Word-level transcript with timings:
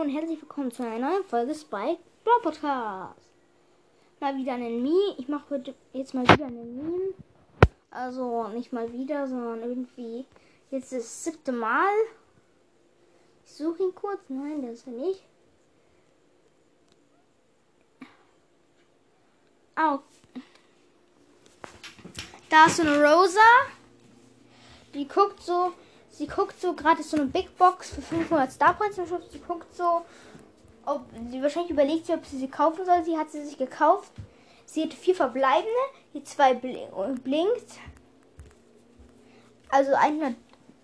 Und 0.00 0.10
herzlich 0.10 0.40
willkommen 0.40 0.70
zu 0.70 0.84
einer 0.84 1.10
neuen 1.10 1.24
Folge 1.24 1.52
Spike 1.56 1.98
Brawl 2.22 2.40
Podcast. 2.40 3.32
Mal 4.20 4.36
wieder 4.36 4.52
einen 4.52 4.80
Meme. 4.80 5.16
Ich 5.18 5.26
mache 5.26 5.50
heute 5.50 5.74
jetzt 5.92 6.14
mal 6.14 6.22
wieder 6.22 6.46
einen 6.46 6.76
Meme. 6.76 7.14
Also 7.90 8.46
nicht 8.48 8.72
mal 8.72 8.92
wieder, 8.92 9.26
sondern 9.26 9.60
irgendwie 9.60 10.24
jetzt 10.70 10.92
das 10.92 11.24
siebte 11.24 11.50
Mal. 11.50 11.90
Ich 13.44 13.54
suche 13.54 13.82
ihn 13.82 13.94
kurz. 13.96 14.20
Nein, 14.28 14.62
das 14.62 14.74
ist 14.74 14.86
er 14.86 14.92
nicht. 14.92 15.24
Au. 19.74 19.98
Da 22.48 22.66
ist 22.66 22.80
eine 22.80 23.02
Rosa. 23.02 23.40
Die 24.94 25.08
guckt 25.08 25.42
so 25.42 25.72
sie 26.10 26.26
guckt 26.26 26.60
so, 26.60 26.74
gerade 26.74 27.02
so 27.02 27.16
eine 27.16 27.26
Big 27.26 27.56
Box 27.56 27.90
für 27.90 28.02
500 28.02 28.50
Star 28.50 28.74
Points 28.74 28.98
im 28.98 29.06
Shop. 29.06 29.22
Sie 29.30 29.38
guckt 29.38 29.74
so, 29.74 30.02
ob 30.84 31.02
sie 31.30 31.42
wahrscheinlich 31.42 31.70
überlegt, 31.70 32.08
ob 32.10 32.24
sie 32.24 32.38
sie 32.38 32.48
kaufen 32.48 32.84
soll. 32.84 33.04
Sie 33.04 33.16
hat 33.16 33.30
sie 33.30 33.44
sich 33.44 33.58
gekauft. 33.58 34.12
Sie 34.64 34.82
hat 34.82 34.92
vier 34.92 35.14
verbleibende, 35.14 35.70
die 36.14 36.24
zwei 36.24 36.54
blinkt. 36.54 37.72
Also 39.70 39.94
eine, 39.94 40.34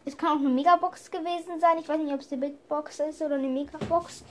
es 0.05 0.17
kann 0.17 0.37
auch 0.37 0.41
eine 0.41 0.49
Megabox 0.49 1.11
gewesen 1.11 1.61
sein. 1.61 1.79
Ich 1.79 1.89
weiß 1.89 1.99
nicht, 1.99 2.13
ob 2.13 2.21
es 2.21 2.33
eine 2.33 2.47
Big 2.47 2.69
Box 2.69 3.01
ist 3.01 3.23
oder 3.23 3.37
eine 3.37 3.49
Megabox. 3.49 4.25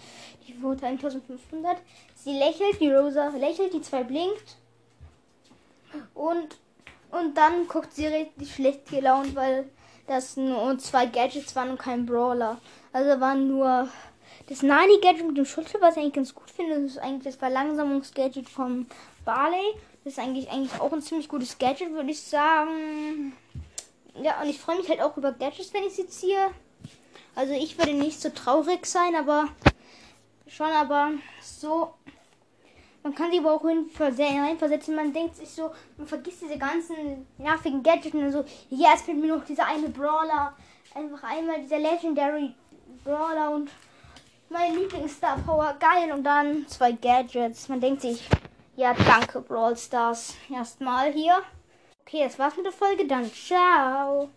Die 0.48 0.62
wurde 0.62 0.86
1500. 0.86 1.78
Sie 2.16 2.38
lächelt, 2.38 2.80
die 2.80 2.92
Rosa 2.92 3.30
lächelt, 3.30 3.74
die 3.74 3.82
zwei 3.82 4.04
blinkt. 4.04 4.58
Und, 6.14 6.58
und 7.12 7.38
dann 7.38 7.68
guckt 7.68 7.94
sie 7.94 8.08
richtig 8.08 8.54
schlecht 8.54 8.90
gelaunt, 8.90 9.36
weil 9.36 9.70
dass 10.08 10.38
nur 10.38 10.78
zwei 10.80 11.06
Gadgets 11.06 11.56
waren 11.56 11.72
und 11.72 11.80
kein 11.80 12.06
Brawler. 12.06 12.60
Also 12.92 13.20
waren 13.20 13.48
nur 13.48 13.88
das 14.48 14.62
Nani 14.62 15.00
Gadget 15.02 15.28
mit 15.28 15.38
dem 15.38 15.46
Schutzschild, 15.46 15.82
was 15.82 15.96
ich 15.96 16.02
eigentlich 16.02 16.14
ganz 16.14 16.36
gut 16.36 16.52
finde. 16.52 16.82
Das 16.82 16.92
ist 16.92 16.98
eigentlich 16.98 17.24
das 17.24 17.36
Verlangsamungsgadget 17.36 18.50
vom 18.50 18.88
Barley. 19.26 19.76
Das 20.04 20.14
ist 20.14 20.20
eigentlich, 20.20 20.50
eigentlich 20.52 20.80
auch 20.82 20.92
ein 20.92 21.02
ziemlich 21.02 21.30
gutes 21.30 21.58
Gadget, 21.58 21.92
würde 21.92 22.12
ich 22.12 22.22
sagen. 22.22 23.34
Ja, 24.22 24.42
und 24.42 24.50
ich 24.50 24.60
freue 24.60 24.78
mich 24.78 24.90
halt 24.90 25.02
auch 25.02 25.16
über 25.18 25.32
Gadgets, 25.32 25.74
wenn 25.74 25.84
ich 25.84 25.94
sie 25.94 26.08
ziehe. 26.08 26.52
Also 27.36 27.54
ich 27.54 27.78
würde 27.78 27.94
nicht 27.94 28.22
so 28.22 28.30
traurig 28.30 28.86
sein, 28.86 29.16
aber 29.16 29.48
schon, 30.48 30.68
aber 30.68 31.12
so 31.42 31.94
man 33.04 33.14
kann 33.14 33.32
sich 33.32 33.40
aber 33.40 33.54
auch 33.54 33.64
reinversetzen. 33.64 34.96
Man 34.96 35.14
denkt 35.14 35.36
sich 35.36 35.50
so, 35.50 35.72
man 35.98 36.08
vergisst 36.08 36.42
diese 36.42 36.58
ganzen 36.58 37.28
nervigen 37.38 37.84
Gadgets 37.84 38.16
und 38.16 38.32
so. 38.32 38.46
Ja, 38.70 38.92
es 38.96 39.02
fehlt 39.02 39.20
mir 39.20 39.36
noch 39.36 39.44
dieser 39.44 39.66
eine 39.66 39.90
Brawler. 39.90 40.54
Einfach 40.96 41.24
einmal 41.24 41.62
dieser 41.62 41.80
Legendary 41.80 42.54
Brawler 43.04 43.52
und 43.52 43.70
mein 44.50 44.76
Lieblingsstar 44.76 45.38
Power. 45.46 45.76
Geil. 45.80 46.14
Und 46.14 46.24
dann 46.24 46.66
zwei 46.68 46.94
Gadgets. 46.94 47.68
Man 47.68 47.82
denkt 47.82 48.02
sich, 48.02 48.28
ja, 48.78 48.94
danke 48.94 49.42
Brawl 49.42 49.76
Stars. 49.76 50.36
Erstmal 50.50 51.12
hier. 51.12 51.42
Okay, 52.06 52.24
das 52.24 52.40
war's 52.40 52.56
mit 52.56 52.66
der 52.66 52.72
Folge. 52.72 53.06
Dann 53.06 53.30
ciao. 53.32 54.30